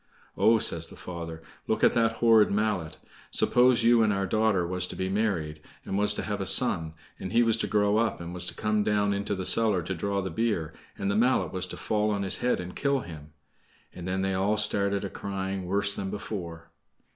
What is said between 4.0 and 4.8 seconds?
and our daughter